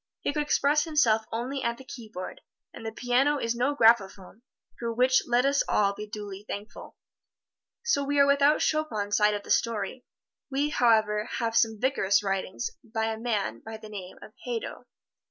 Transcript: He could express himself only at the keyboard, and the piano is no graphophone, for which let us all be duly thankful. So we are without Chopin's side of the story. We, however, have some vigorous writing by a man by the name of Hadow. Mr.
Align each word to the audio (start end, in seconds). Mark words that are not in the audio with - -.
He 0.21 0.33
could 0.33 0.41
express 0.41 0.83
himself 0.83 1.25
only 1.31 1.61
at 1.61 1.77
the 1.77 1.83
keyboard, 1.83 2.41
and 2.73 2.83
the 2.83 2.91
piano 2.91 3.37
is 3.37 3.53
no 3.53 3.75
graphophone, 3.75 4.41
for 4.79 4.91
which 4.91 5.21
let 5.27 5.45
us 5.45 5.61
all 5.69 5.93
be 5.93 6.07
duly 6.07 6.43
thankful. 6.47 6.95
So 7.83 8.03
we 8.03 8.17
are 8.17 8.25
without 8.25 8.61
Chopin's 8.63 9.15
side 9.17 9.35
of 9.35 9.43
the 9.43 9.51
story. 9.51 10.03
We, 10.49 10.69
however, 10.69 11.25
have 11.37 11.55
some 11.55 11.79
vigorous 11.79 12.23
writing 12.23 12.59
by 12.83 13.11
a 13.13 13.19
man 13.19 13.59
by 13.63 13.77
the 13.77 13.89
name 13.89 14.17
of 14.23 14.33
Hadow. 14.43 14.75
Mr. 14.79 14.83